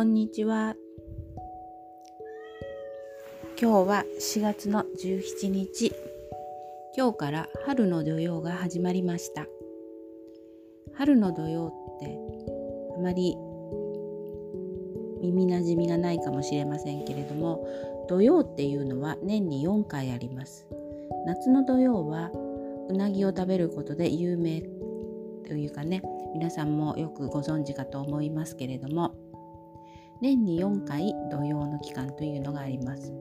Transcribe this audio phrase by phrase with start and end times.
[0.00, 0.76] こんにちは。
[3.60, 5.92] 今日は4月の17日。
[6.96, 9.44] 今日から春の土曜が始まりました。
[10.94, 11.66] 春の土曜
[11.98, 12.18] って
[12.96, 13.36] あまり
[15.20, 17.68] 耳なじみがないかもしれませんけれども、
[18.08, 20.66] 土曜っていうのは年に4回あります。
[21.26, 22.30] 夏の土曜は
[22.88, 24.62] うなぎを食べることで有名
[25.46, 26.00] というかね
[26.32, 29.14] 皆さんもよくご存知かと思いますけれども
[30.20, 33.12] 年に4回土用の期間というのがあります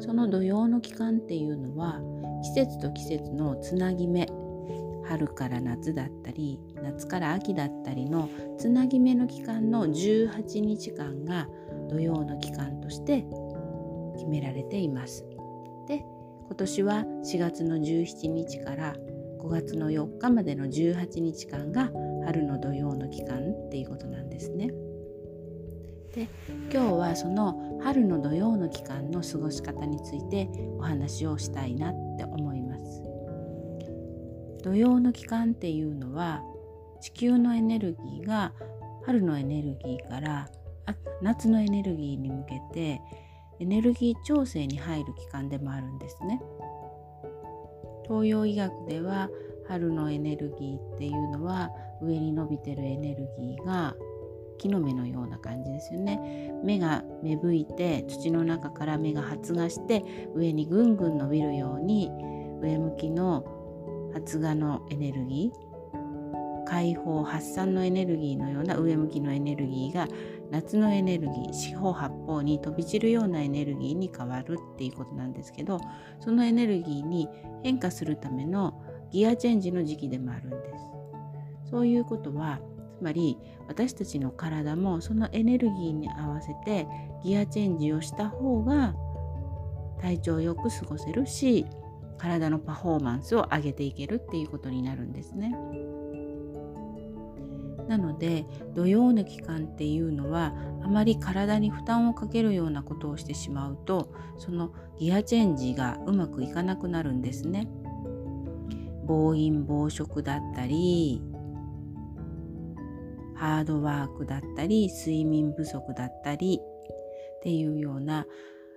[0.00, 2.00] その土用の期間っていうのは
[2.42, 4.26] 季節と季節のつなぎ目
[5.04, 8.28] 春から夏だったり夏から秋だったりの
[8.58, 11.48] つなぎ目の期間の18日間が
[11.88, 13.24] 土用の期間として
[14.16, 15.24] 決められています
[15.86, 16.04] で
[16.46, 18.94] 今年は4月の17日から
[19.42, 21.90] 5月の4日までの18日間が
[22.24, 24.68] 春の土用の期間っていうことなんですね。
[26.12, 26.28] で
[26.70, 33.02] 今日はその春の土用の期間の過ごし方についてお話をしたいなって思います。
[34.62, 36.42] 土用の期間っていうのは
[37.00, 38.52] 地球のエネルギーが
[39.04, 40.48] 春のエネルギーから
[41.22, 43.00] 夏のエネルギーに向けて
[43.58, 46.40] エネルギー調整に入る期間でもあるんですね。
[48.06, 49.30] 東洋医学では
[49.68, 51.70] 春のエネルギーっていうのは
[52.02, 53.94] 上に伸びてるエネルギーが
[54.58, 62.10] 木の芽のような感じですよね芽が芽吹いて土の中から芽が発芽して上にぐんぐん伸びるように
[62.60, 63.44] 上向きの
[64.12, 65.72] 発芽のエネルギー
[66.64, 70.08] 解放発散のエネルギーのような上向きのエネルギーが
[70.50, 75.80] 夏のエネルギー四方八方に飛び散るようなエネルギーに変わるっていうことなんですけど
[76.20, 77.28] そのエネルギーに
[77.62, 80.92] 変化するためのギアチェンジの時期でもあるんです。
[81.70, 82.60] そういうことは
[83.02, 83.38] まり
[83.68, 86.86] 私たちの体もそのエネルギーに合わせて
[87.22, 88.94] ギアチェンジをした方が
[90.00, 91.66] 体調よく過ごせるし
[92.18, 95.54] 体のパフォーマンスを上げていけるっていうことになるんですね。
[97.88, 107.68] なので土曜の期間っていうのはあまり体に負担をかけるようなことをしてしまうとそのギアチェンジがうまくいかなくなるんですね。
[109.04, 111.20] 暴飲暴食だったり
[113.42, 118.24] ハードワークだったり睡眠不足だったりっていうような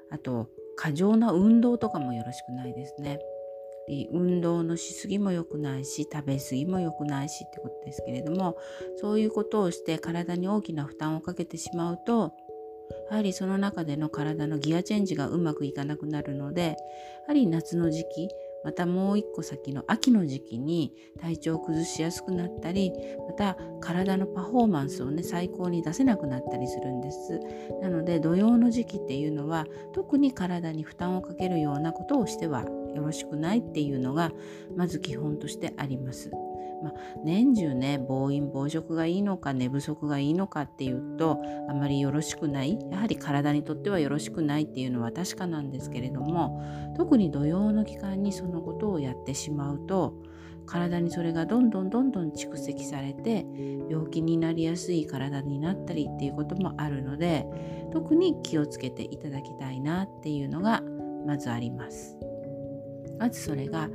[0.09, 3.19] あと過剰な運動とかもよろしくないですね。
[4.11, 8.57] 運動のしすぎも良くないし食べ過ぎも良くないしってことですけれども
[8.97, 12.33] そういうことをして体に大きな負担をかけてしまうと
[13.11, 16.75] やはりその中での体のギアチェンジがうまくいかなくなるのでや
[17.27, 18.29] はり夏の時期
[18.65, 22.91] またもう一個先の秋の時期に体調を崩しやすくなったり
[23.27, 27.39] また体のパフォーマンスをね最高に出せなくなったりするんです。
[27.81, 34.31] なので土曜の時期っていうのは特に体に負担をかけるようなことをしてはよろしくないっていうのが
[34.75, 36.31] まず基本としてあります。
[36.83, 36.93] まあ、
[37.23, 50.13] 年中ね暴飲暴食がいいのか寝不足がいいのかっていうとあまりよろしくないやはり体にとってはよろしくないっていうのは確かなんですけれども特に土曜の期間にそのことをやってしまうと
[50.65, 53.45] 体にそれがどんどんどんどん蓄積されて
[53.89, 57.45] 病気になりやすい体になったりっていうこともあるので
[57.93, 60.81] 特に気をつけていただきたいなっていうのが
[61.25, 62.17] まずあります。
[63.17, 63.89] まずそれが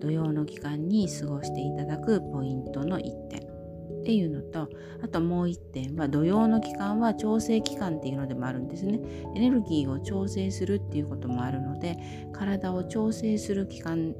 [0.00, 4.68] 土曜の期間に過ごしていただくポイントの1点っていうのと
[5.02, 9.00] あともう1点は土曜の期間は調整期間っていうのでもあるんですね。
[9.34, 11.96] エネルギーを調整するっていうこともあるので
[12.32, 14.14] 体を調整する期間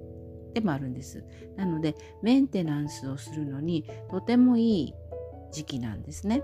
[0.55, 1.25] でもあるんです。
[1.57, 4.95] なのでメンテナンスをするのにとてもいい
[5.53, 6.43] 時期なんですね。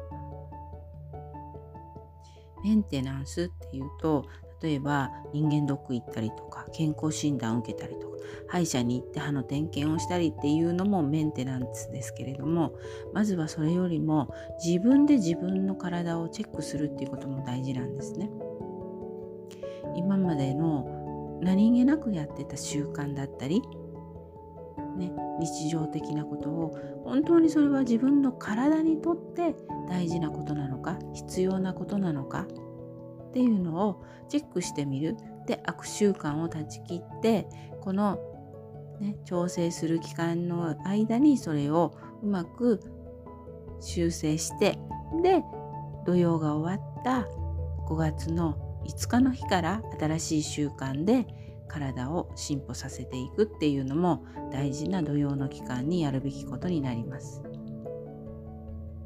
[2.62, 4.24] メンテナンスっていうと
[4.62, 8.16] 例えば人間ドック行ったりとか健康診断を受けたりとか
[8.48, 12.74] 歯医者に行って歯の点検をしたりっていうのもメンテナンスですけれども
[13.12, 14.32] まずはそれよりも
[14.64, 18.30] 自分で自分の体をチェックするっていうことも大事なんですね。
[19.96, 23.62] 今までの何気なくやってた習慣だったり、
[24.96, 29.54] ね、日常的なことを本当にそれは自分の体にとって
[29.88, 32.46] 大事なことなのか必要なことなのか
[33.32, 37.46] っていうのをチェックしてみるで悪習慣を断ち切って
[37.80, 38.18] この、
[39.00, 42.80] ね、調整する期間の間にそれをうまく
[43.80, 44.78] 修正して
[45.22, 45.42] で
[46.04, 47.26] 土曜が終わった
[47.88, 51.26] 5月の5日の日から新しい習慣で
[51.68, 57.40] 体を進歩させていくっていうのも大事な土曜の期間にやるべきことになります。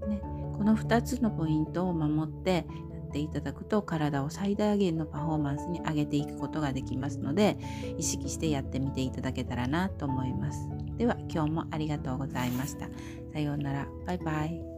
[0.08, 0.20] ね、
[0.56, 2.66] この2つのポイントを守って
[3.06, 7.56] っていただくと体を最大限のパフォーマンスに上げていくことができますので
[7.98, 10.68] 意識してやってみていただけたらなと思います。
[10.96, 12.88] では今日もありがとうございました。
[13.32, 13.88] さようなら。
[14.06, 14.75] バイバイ。